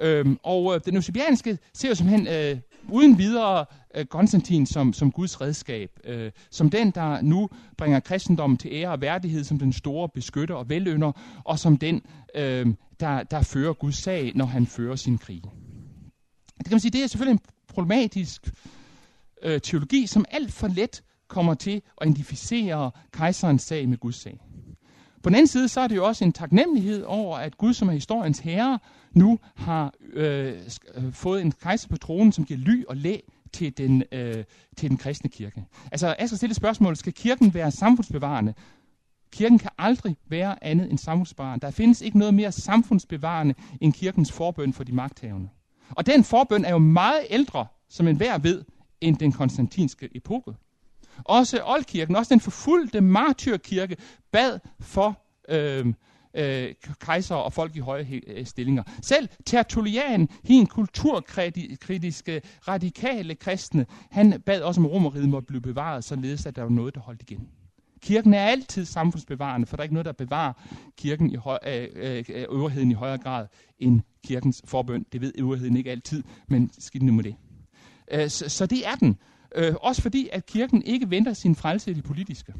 [0.00, 5.12] Øhm, og øh, den eusebianske ser jo simpelthen øh, uden videre øh, Konstantin som, som
[5.12, 9.72] Guds redskab, øh, som den, der nu bringer kristendommen til ære og værdighed, som den
[9.72, 11.12] store beskytter og velønder,
[11.44, 12.02] og som den,
[12.34, 12.66] øh,
[13.00, 15.42] der, der fører Guds sag, når han fører sin krig.
[16.58, 18.50] Det kan man sige, det er selvfølgelig en problematisk
[19.42, 21.02] øh, teologi, som alt for let
[21.34, 24.40] kommer til at identificere kejserens sag med Guds sag.
[25.22, 27.88] På den anden side, så er det jo også en taknemmelighed over, at Gud, som
[27.88, 28.78] er historiens herre,
[29.12, 30.54] nu har øh,
[30.94, 33.18] øh fået en kejser på tronen, som giver ly og læ
[33.52, 34.44] til den, øh,
[34.76, 35.64] til den kristne kirke.
[35.92, 38.54] Altså, jeg skal stille spørgsmålet, skal kirken være samfundsbevarende?
[39.32, 41.66] Kirken kan aldrig være andet end samfundsbevarende.
[41.66, 45.48] Der findes ikke noget mere samfundsbevarende end kirkens forbøn for de magthavende.
[45.90, 48.64] Og den forbøn er jo meget ældre, som enhver ved,
[49.00, 50.52] end den konstantinske epoke.
[51.24, 53.96] Også oldkirken, også den forfulgte martyrkirke,
[54.32, 55.94] bad for øhm, øh,
[56.34, 58.82] øh, kejser og folk i høje øh, stillinger.
[59.02, 66.46] Selv Tertullian, hin kulturkritiske, radikale kristne, han bad også om romeriet måtte blive bevaret, således
[66.46, 67.48] at der var noget, der holdt igen.
[68.02, 70.52] Kirken er altid samfundsbevarende, for der er ikke noget, der bevarer
[70.96, 73.46] kirken i høj, øh, øh, øh øvrigheden i højere grad
[73.78, 75.06] end kirkens forbøn.
[75.12, 77.36] Det ved øvrigheden ikke altid, men skidt nu med det.
[78.12, 79.18] Øh, så, så det er den.
[79.54, 82.54] Øh, også fordi, at kirken ikke venter sin frelse i det politiske.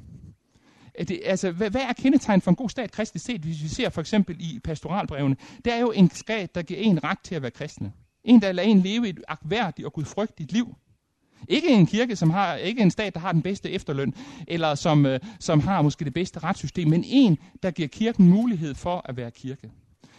[0.99, 3.89] Det, altså, hvad, hvad er kendetegn for en god stat kristligt set, hvis vi ser
[3.89, 5.37] for eksempel i pastoralbrevene?
[5.65, 7.93] Det er jo en stat, der giver en ret til at være kristne.
[8.25, 10.75] En, der lader en leve et akværdigt og gudfrygtigt liv.
[11.49, 14.15] Ikke en kirke, som har, ikke en stat, der har den bedste efterløn,
[14.49, 18.75] eller som, øh, som har måske det bedste retssystem, men en, der giver kirken mulighed
[18.75, 19.71] for at være kirke.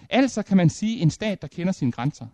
[0.10, 2.26] Altså kan man sige en stat, der kender sine grænser.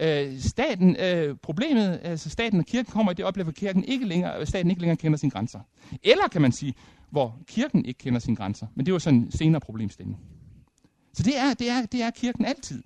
[0.00, 4.06] Øh, staten, øh, problemet, altså staten og kirken kommer i det oplever, at kirken ikke
[4.06, 5.60] længere, øh, staten ikke længere kender sine grænser.
[6.02, 6.74] Eller kan man sige,
[7.10, 8.66] hvor kirken ikke kender sine grænser.
[8.74, 10.18] Men det var sådan en senere problemstilling.
[11.12, 12.82] Så det er, det er, det er kirken altid.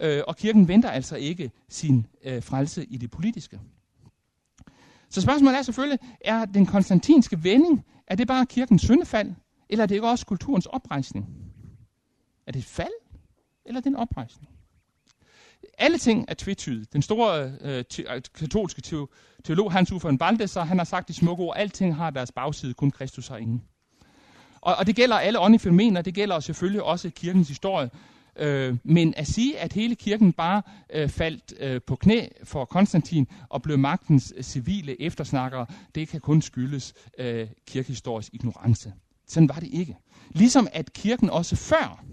[0.00, 3.60] Øh, og kirken venter altså ikke sin øh, frelse i det politiske.
[5.10, 9.32] Så spørgsmålet er selvfølgelig, er den konstantinske vending, er det bare kirkens syndefald,
[9.68, 11.26] eller er det ikke også kulturens oprejsning?
[12.46, 12.92] Er det et fald,
[13.66, 14.53] eller er det en oprejsning?
[15.78, 16.86] Alle ting er tvetydige.
[16.92, 19.12] Den store øh, te, øh, katolske katolske
[19.44, 22.90] teolog Hans Uffe Baldeser, han har sagt i smukke ord, alting har deres bagside, kun
[22.90, 23.62] Kristus har ingen.
[24.60, 27.90] Og, og det gælder alle åndelige fænomener, det gælder selvfølgelig også kirkens historie.
[28.36, 33.28] Øh, men at sige, at hele kirken bare øh, faldt øh, på knæ for Konstantin
[33.48, 38.92] og blev magtens øh, civile eftersnakkere, det kan kun skyldes øh, kirkehistorisk ignorance.
[39.26, 39.96] Sådan var det ikke.
[40.30, 42.04] Ligesom at kirken også før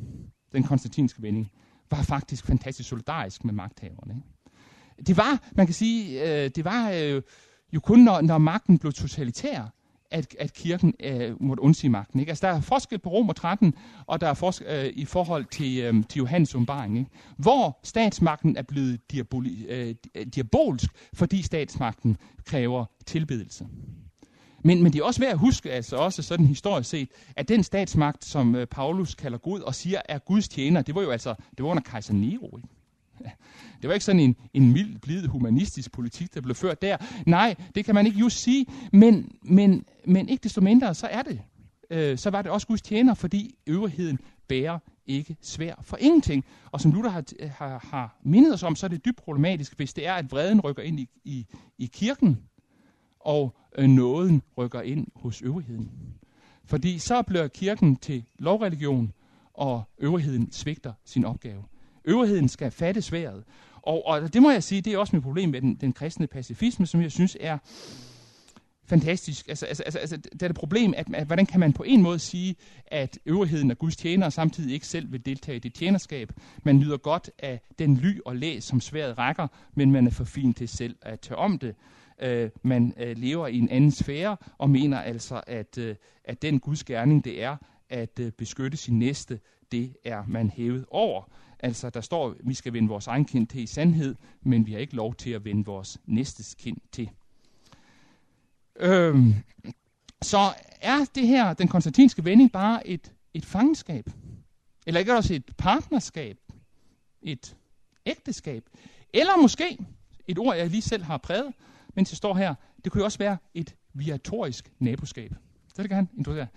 [0.54, 1.52] den konstantinske vending
[1.91, 4.13] var faktisk fantastisk solidarisk med magthaverne.
[4.15, 5.08] Ikke?
[5.08, 7.21] Det var, man kan sige, øh, det var øh,
[7.73, 9.73] jo kun når, når magten blev totalitær,
[10.12, 12.19] at, at kirken øh, måtte undsige magten.
[12.19, 12.30] Ikke?
[12.30, 13.73] Altså, der er forskel på Rom og 13,
[14.06, 17.12] og der er forskel øh, i forhold til, øh, til Johannes åbenbaring, ikke?
[17.38, 19.95] hvor statsmagten er blevet diaboli, øh,
[20.36, 23.67] diabolsk, fordi statsmagten kræver tilbedelse.
[24.63, 27.63] Men, men det er også værd at huske, altså også sådan historisk set, at den
[27.63, 31.36] statsmagt, som øh, Paulus kalder Gud og siger er Guds tjener, det var jo altså,
[31.58, 32.58] det var under kejser Nero.
[32.58, 32.69] Ikke?
[33.82, 36.97] Det var ikke sådan en, en mild, blid, humanistisk politik, der blev ført der.
[37.26, 41.21] Nej, det kan man ikke just sige, men, men, men ikke desto mindre, så er
[41.21, 41.41] det.
[41.89, 46.45] Øh, så var det også Guds tjener, fordi øvrigheden bærer ikke svær for ingenting.
[46.71, 49.93] Og som Luther har, har, har mindet os om, så er det dybt problematisk, hvis
[49.93, 51.45] det er, at vreden rykker ind i, i,
[51.78, 52.38] i kirken,
[53.26, 55.92] og øh, nåden rykker ind hos øvrigheden.
[56.66, 59.14] Fordi så bliver kirken til lovreligion,
[59.54, 61.64] og øvrigheden svigter sin opgave.
[62.06, 63.44] Øvrigheden skal fatte sværet.
[63.82, 66.28] Og, og det må jeg sige, det er også mit problem med den, den kristne
[66.28, 67.58] pacifisme, som jeg synes er
[68.86, 69.48] fantastisk.
[69.48, 72.02] Altså, altså, altså, altså det er det problem, at, at hvordan kan man på en
[72.02, 72.56] måde sige,
[72.88, 76.32] at øvrigheden er Guds tjener, og samtidig ikke selv vil deltage i det tjenerskab.
[76.64, 80.24] Man nyder godt af den ly og læs, som sværet rækker, men man er for
[80.24, 81.76] fin til selv at tage om det.
[82.22, 86.60] Øh, man øh, lever i en anden sfære, og mener altså, at, øh, at den
[86.60, 87.58] Guds gerning, det er
[87.90, 89.40] at øh, beskytte sin næste,
[89.72, 91.32] det er man hævet over.
[91.60, 94.80] Altså, der står, vi skal vende vores egen kind til i sandhed, men vi har
[94.80, 97.10] ikke lov til at vende vores næstes kind til.
[98.76, 99.34] Øhm,
[100.22, 104.06] så er det her, den konstantinske vending, bare et, et fangenskab?
[104.88, 106.38] Eller ikke også et partnerskab?
[107.22, 107.56] Et
[108.06, 108.64] ægteskab?
[109.14, 109.78] Eller måske,
[110.28, 111.54] et ord, jeg lige selv har præget,
[111.95, 115.34] mens jeg står her, det kunne jo også være et viatorisk naboskab.
[115.75, 116.47] Så det kan han introducere.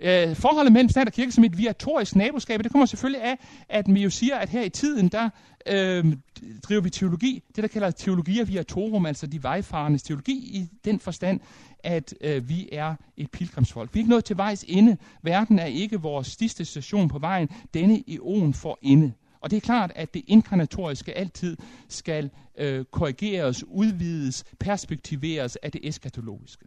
[0.00, 3.84] Øh, forholdet mellem stat og kirke som et viatorisk naboskab, det kommer selvfølgelig af, at
[3.88, 5.30] vi jo siger, at her i tiden, der
[5.66, 6.16] øh,
[6.62, 11.40] driver vi teologi, det der kalder teologia viatorum, altså de vejfarendes teologi, i den forstand,
[11.84, 13.94] at øh, vi er et pilgrimsfolk.
[13.94, 14.96] Vi er ikke nået til vejs ende.
[15.22, 17.48] Verden er ikke vores sidste station på vejen.
[17.74, 19.12] Denne eon for ende.
[19.40, 21.56] Og det er klart, at det inkarnatoriske altid
[21.88, 26.66] skal øh, korrigeres, udvides, perspektiveres af det eskatologiske.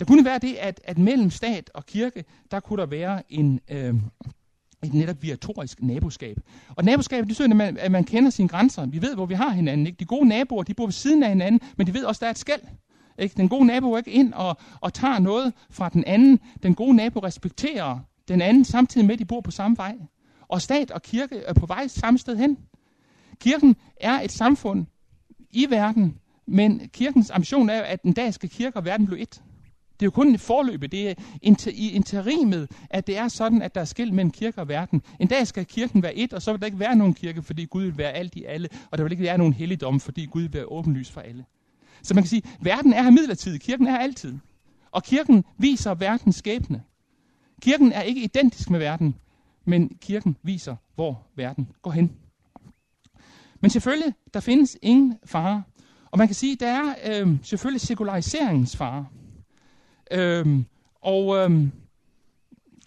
[0.00, 3.60] Der kunne være det, at, at mellem stat og kirke, der kunne der være en,
[3.70, 3.94] øh,
[4.84, 6.36] et netop viatorisk naboskab.
[6.68, 8.86] Og naboskab, det betyder, at man, at man kender sine grænser.
[8.86, 9.86] Vi ved, hvor vi har hinanden.
[9.86, 9.96] Ikke?
[9.96, 12.26] De gode naboer, de bor ved siden af hinanden, men de ved også, at der
[12.26, 12.60] er et skæld.
[13.18, 13.34] Ikke?
[13.36, 16.40] Den gode nabo er ikke ind og, og tager noget fra den anden.
[16.62, 19.96] Den gode nabo respekterer den anden, samtidig med, at de bor på samme vej.
[20.52, 22.58] Og stat og kirke er på vej samme sted hen.
[23.40, 24.86] Kirken er et samfund
[25.50, 29.20] i verden, men kirkens ambition er jo, at en dag skal kirke og verden blive
[29.20, 29.42] et.
[29.92, 33.74] Det er jo kun forløbet, det er inter, i interimet, at det er sådan, at
[33.74, 35.02] der er skilt mellem kirke og verden.
[35.20, 37.64] En dag skal kirken være et, og så vil der ikke være nogen kirke, fordi
[37.64, 40.42] Gud vil være alt i alle, og der vil ikke være nogen helligdom, fordi Gud
[40.42, 41.44] vil være åbenlys for alle.
[42.02, 44.38] Så man kan sige, at verden er midlertidig, kirken er altid.
[44.90, 46.82] Og kirken viser verdens skæbne.
[47.62, 49.16] Kirken er ikke identisk med verden,
[49.64, 52.16] men kirken viser, hvor verden går hen.
[53.60, 55.62] Men selvfølgelig, der findes ingen fare.
[56.10, 59.06] Og man kan sige, der er øh, selvfølgelig sekulariseringens fare.
[60.10, 60.58] Øh,
[61.00, 61.68] og øh,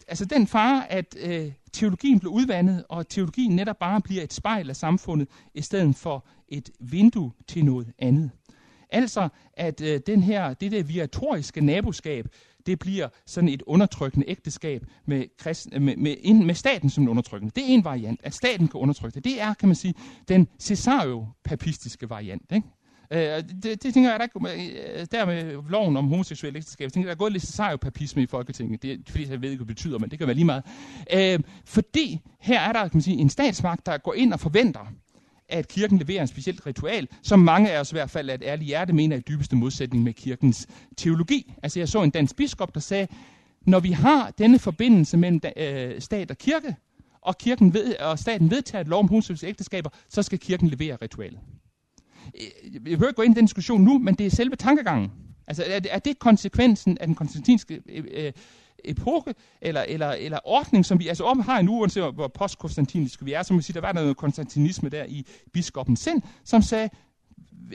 [0.08, 4.70] altså den fare, at øh, teologien bliver udvandet, og teologien netop bare bliver et spejl
[4.70, 8.32] af samfundet, i stedet for et vindue til noget andet.
[8.90, 12.28] Altså, at øh, den her, det der viatoriske naboskab,
[12.66, 17.10] det bliver sådan et undertrykkende ægteskab med, kristen, øh, med, med, med staten som en
[17.10, 17.54] undertrykkende.
[17.56, 19.24] Det er en variant, at staten kan undertrykke det.
[19.24, 19.94] Det er, kan man sige,
[20.28, 22.52] den cesario-papistiske variant.
[22.52, 22.68] Ikke?
[23.12, 27.14] Øh, det, det tænker jeg, der, øh, der med loven om homoseksuelle ægteskab, tænker, der
[27.14, 28.82] er gået lidt cesario-papisme i Folketinget.
[28.82, 30.64] Det er fordi, jeg ved ikke, hvad det betyder, men det kan være lige meget.
[31.14, 34.92] Øh, fordi her er der kan man sige, en statsmagt, der går ind og forventer,
[35.50, 38.44] at kirken leverer en specielt ritual, som mange af os i hvert fald af et
[38.46, 41.54] ærligt hjerte mener er i dybeste modsætning med kirkens teologi.
[41.64, 43.08] Altså jeg så en dansk biskop, der sagde,
[43.62, 46.76] når vi har denne forbindelse mellem øh, stat og kirke,
[47.22, 50.98] og, kirken ved, og staten vedtager et lov om homoseksuelle ægteskaber, så skal kirken levere
[51.02, 51.40] ritualet.
[52.36, 55.12] Øh, jeg behøver ikke gå ind i den diskussion nu, men det er selve tankegangen.
[55.48, 58.32] Altså er det, er det konsekvensen af den konstantinske øh, øh
[58.84, 63.34] epoke, eller, eller, eller ordning, som vi altså om har nu, uanset hvor postkonstantinisk vi
[63.34, 66.90] er, som vi sige, der var noget konstantinisme der i biskoppen sind, som sagde,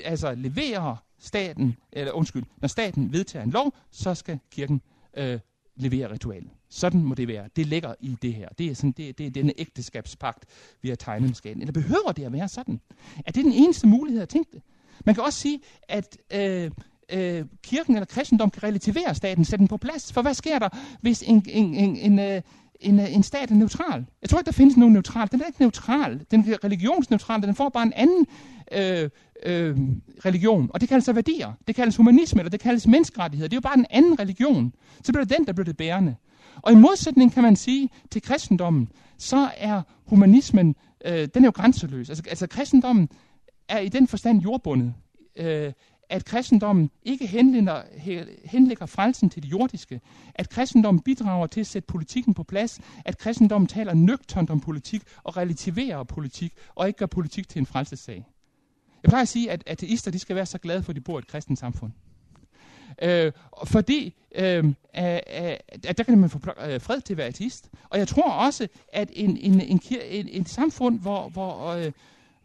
[0.04, 4.82] altså leverer staten, eller undskyld, når staten vedtager en lov, så skal kirken
[5.16, 5.40] øh,
[5.76, 6.50] levere ritualet.
[6.68, 7.48] Sådan må det være.
[7.56, 8.48] Det ligger i det her.
[8.48, 10.44] Det er, sådan, det, det er denne ægteskabspagt,
[10.82, 11.60] vi har tegnet med skaden.
[11.60, 12.80] Eller behøver det at være sådan?
[13.26, 14.62] Er det den eneste mulighed at tænke det?
[15.04, 16.70] Man kan også sige, at øh,
[17.12, 20.12] øh, kirken eller kristendom kan relativere staten, sætte den på plads.
[20.12, 20.68] For hvad sker der,
[21.00, 22.42] hvis en, en, en, en, øh,
[22.80, 24.06] en, øh, en stat er neutral?
[24.22, 25.28] Jeg tror ikke, der findes nogen neutral.
[25.30, 26.20] Den er ikke neutral.
[26.30, 27.42] Den er religionsneutral.
[27.42, 28.26] Den får bare en anden
[28.72, 29.10] øh,
[29.42, 29.76] øh,
[30.24, 30.70] religion.
[30.74, 31.52] Og det kaldes så værdier.
[31.66, 33.48] Det kaldes humanisme, eller det kaldes menneskerettigheder.
[33.48, 34.72] Det er jo bare en anden religion.
[35.02, 36.16] Så bliver det den, der bliver det bærende.
[36.56, 41.52] Og i modsætning kan man sige til kristendommen, så er humanismen, øh, den er jo
[41.54, 42.08] grænseløs.
[42.08, 43.08] Altså, altså kristendommen
[43.68, 44.94] er i den forstand jordbundet.
[45.36, 45.72] Øh,
[46.10, 47.82] at kristendommen ikke henlægger,
[48.44, 50.00] henlægger frelsen til det jordiske,
[50.34, 55.02] at kristendommen bidrager til at sætte politikken på plads, at kristendommen taler nøgternt om politik
[55.22, 58.26] og relativerer politik, og ikke gør politik til en frelsesag.
[59.02, 61.18] Jeg plejer at sige, at ateister de skal være så glade for, at de bor
[61.18, 61.92] i et kristent samfund.
[63.02, 63.32] Øh,
[63.64, 67.70] fordi øh, at der kan man få øh, fred til at være ateist.
[67.90, 71.92] Og jeg tror også, at en, en, en, en, en samfund, hvor, hvor øh,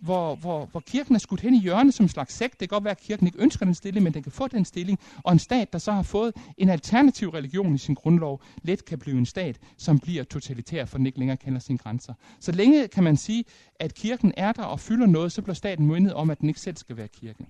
[0.05, 2.59] hvor, hvor, hvor kirken er skudt hen i hjørnet som en slags sekt.
[2.59, 4.65] Det kan godt være, at kirken ikke ønsker den stilling, men den kan få den
[4.65, 4.99] stilling.
[5.23, 8.99] Og en stat, der så har fået en alternativ religion i sin grundlov, let kan
[8.99, 12.13] blive en stat, som bliver totalitær, for den ikke længere kender sine grænser.
[12.39, 13.45] Så længe kan man sige,
[13.79, 16.61] at kirken er der og fylder noget, så bliver staten myndet om, at den ikke
[16.61, 17.45] selv skal være kirke.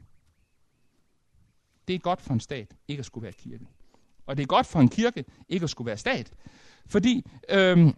[1.88, 3.66] Det er godt for en stat ikke at skulle være kirke.
[4.26, 6.32] Og det er godt for en kirke ikke at skulle være stat.
[6.88, 7.94] Fordi øhm,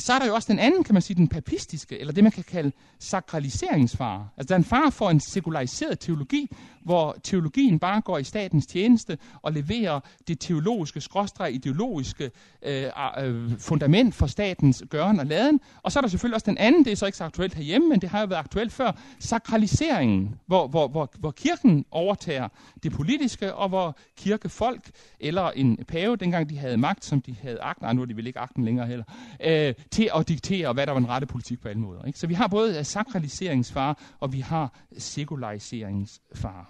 [0.00, 2.32] så er der jo også den anden, kan man sige, den papistiske, eller det man
[2.32, 4.28] kan kalde sakraliseringsfare.
[4.36, 6.50] Altså der er en far for en sekulariseret teologi,
[6.86, 12.30] hvor teologien bare går i statens tjeneste og leverer det teologiske, skråstreg ideologiske
[12.62, 15.60] øh, øh, fundament for statens gøren og laden.
[15.82, 17.88] Og så er der selvfølgelig også den anden, det er så ikke så aktuelt herhjemme,
[17.88, 22.48] men det har jo været aktuelt før, sakraliseringen, hvor, hvor, hvor, hvor kirken overtager
[22.82, 27.60] det politiske, og hvor kirkefolk, eller en pave, dengang de havde magt, som de havde
[27.60, 29.04] agt, nej nu er de vel ikke agten længere heller,
[29.44, 32.04] øh, til at diktere, hvad der var en rette politik på alle måder.
[32.04, 32.18] Ikke?
[32.18, 36.64] Så vi har både øh, sakraliseringsfare, og vi har sekulariseringsfare.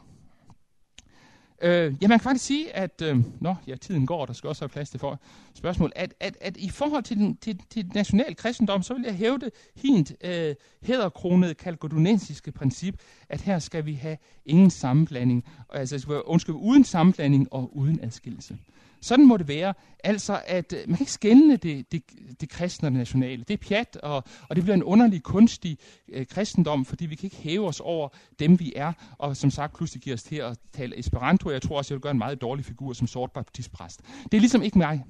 [1.62, 4.62] Øh, ja, man kan faktisk sige, at øh, nå, ja, tiden går, der skal også
[4.62, 5.20] have plads til for
[5.54, 9.14] spørgsmål, at, at, at i forhold til den til, til national kristendom, så vil jeg
[9.14, 16.20] hævde hint øh, hæderkronede kalkodonensiske princip, at her skal vi have ingen sammenblanding, altså, altså
[16.20, 18.58] undskyld, uden sammenblanding og uden adskillelse.
[19.00, 19.74] Sådan må det være.
[20.04, 22.02] Altså, at øh, man kan ikke skælne det, det,
[22.40, 23.44] det kristne og det nationale.
[23.44, 25.78] Det er pjat, og, og det bliver en underlig, kunstig
[26.08, 29.76] øh, kristendom, fordi vi kan ikke hæve os over dem, vi er, og som sagt
[29.76, 31.50] pludselig giver os til at tale Esperanto.
[31.50, 34.00] Jeg tror også, jeg vil gøre en meget dårlig figur som sort baptistpræst.
[34.24, 35.04] Det er ligesom ikke mig.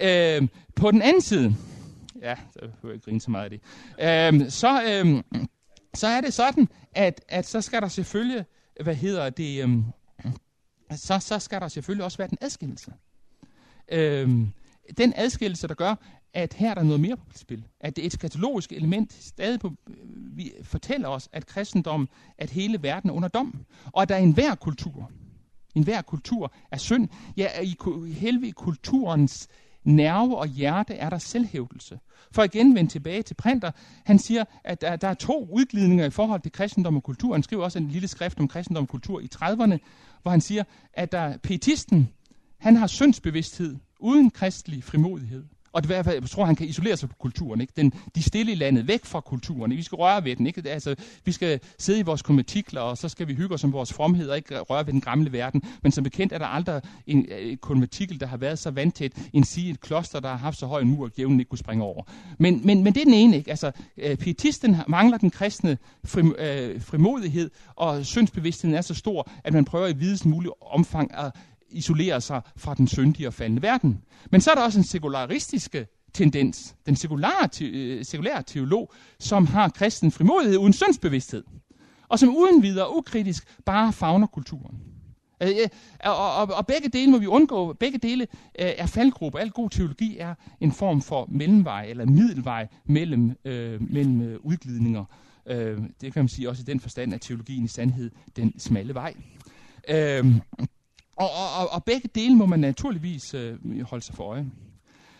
[0.00, 1.56] Øh, på den anden side,
[2.22, 3.60] ja, så behøver jeg ikke grine så meget af det,
[4.44, 5.22] øh, så, øh,
[5.94, 8.44] så er det sådan, at, at så skal der selvfølgelig,
[8.82, 9.78] hvad hedder det, øh,
[10.96, 12.92] så, så skal der selvfølgelig også være den adskillelse
[13.88, 14.46] øh,
[14.98, 15.94] den adskillelse, der gør,
[16.34, 17.64] at her er der noget mere på spil.
[17.80, 19.72] At det eskatologiske element stadig på,
[20.36, 22.08] vi fortæller os, at kristendommen,
[22.38, 23.64] at hele verden er under dom.
[23.92, 25.10] Og at der er en hver kultur,
[25.74, 27.08] En hver kultur er synd.
[27.36, 27.76] Ja, i
[28.12, 29.48] helvede kulturens
[29.84, 31.98] nerve og hjerte er der selvhævdelse.
[32.32, 33.70] For igen vende tilbage til Printer,
[34.04, 37.32] han siger, at der, der er to udglidninger i forhold til kristendom og kultur.
[37.32, 39.78] Han skriver også en lille skrift om kristendom og kultur i 30'erne,
[40.22, 42.08] hvor han siger, at der pietisten,
[42.62, 45.44] han har syndsbevidsthed uden kristelig frimodighed.
[45.72, 47.60] Og det, jeg tror, han kan isolere sig på kulturen.
[47.60, 47.72] Ikke?
[47.76, 49.70] Den, de stille i landet, væk fra kulturen.
[49.70, 50.46] Vi skal røre ved den.
[50.46, 50.70] Ikke?
[50.70, 50.94] Altså,
[51.24, 54.28] vi skal sidde i vores konventikler, og så skal vi hygge os om vores fromhed,
[54.28, 55.62] og ikke røre ved den gamle verden.
[55.82, 59.44] Men som bekendt er der aldrig en, en konventikel, der har været så vandtæt, en
[59.44, 61.84] sige et kloster, der har haft så høj en mur, at djævlen ikke kunne springe
[61.84, 62.02] over.
[62.38, 63.36] Men, men, men det er den ene.
[63.36, 63.50] Ikke?
[63.50, 69.52] Altså, øh, pietisten mangler den kristne frim, øh, frimodighed, og syndsbevidstheden er så stor, at
[69.52, 71.32] man prøver i videst mulig omfang at
[71.72, 74.02] isolere sig fra den syndige og faldende verden.
[74.30, 79.46] Men så er der også en sekularistiske tendens, den sekulære, te, øh, sekulære teolog, som
[79.46, 81.44] har kristen frimodighed uden syndsbevidsthed,
[82.08, 84.80] og som uden videre ukritisk bare fagner kulturen.
[85.42, 85.68] Øh, øh
[86.04, 87.72] og, og, og begge dele må vi undgå.
[87.72, 88.26] Begge dele
[88.58, 89.38] øh, er faldgrupper.
[89.38, 95.04] Al god teologi er en form for mellemvej eller middelvej mellem, øh, mellem øh, udglidninger.
[95.46, 98.94] Øh, det kan man sige også i den forstand, at teologien i sandhed den smalle
[98.94, 99.14] vej.
[99.88, 100.34] Øh,
[101.16, 104.46] og, og, og begge dele må man naturligvis øh, holde sig for øje.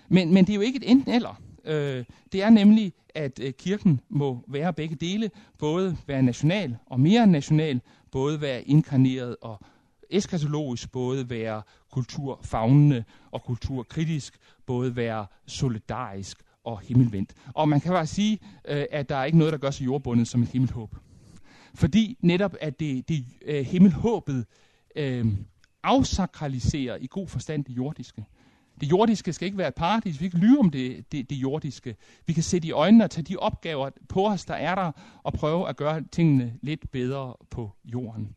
[0.09, 1.43] Men, men det er jo ikke et enten eller.
[1.65, 7.01] Øh, det er nemlig, at øh, kirken må være begge dele, både være national og
[7.01, 7.81] mere national,
[8.11, 9.61] både være inkarneret og
[10.11, 11.63] eskatologisk, både være
[11.93, 17.35] kulturfagnende og kulturkritisk, både være solidarisk og himmelvendt.
[17.55, 18.39] Og man kan bare sige,
[18.69, 20.97] øh, at der er ikke noget, der gør sig jordbundet som et himmelhåb.
[21.75, 24.47] Fordi netop at det, det øh, himmelhåbet
[24.97, 25.27] øh,
[25.83, 28.25] afsakraliserer i god forstand det jordiske.
[28.81, 30.21] Det jordiske skal ikke være et paradis.
[30.21, 31.97] Vi kan lyve om det, det, det jordiske.
[32.27, 35.33] Vi kan sætte i øjnene og tage de opgaver på os, der er der, og
[35.33, 38.37] prøve at gøre tingene lidt bedre på jorden.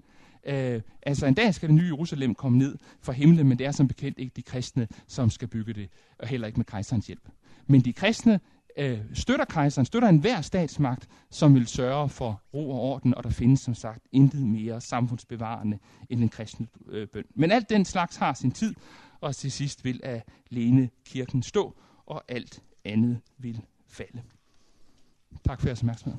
[0.49, 3.71] Uh, altså en dag skal det nye Jerusalem komme ned fra himlen, men det er
[3.71, 5.89] som bekendt ikke de kristne, som skal bygge det,
[6.19, 7.29] og heller ikke med kejserens hjælp.
[7.67, 8.39] Men de kristne
[8.77, 13.29] øh, støtter kejseren, støtter enhver statsmagt, som vil sørge for ro og orden, og der
[13.29, 17.23] findes som sagt intet mere samfundsbevarende end den kristne øh, bøn.
[17.35, 18.75] Men alt den slags har sin tid,
[19.21, 20.01] og til sidst vil
[20.51, 24.21] alene kirken stå, og alt andet vil falde.
[25.45, 26.17] Tak for jeres opmærksomhed.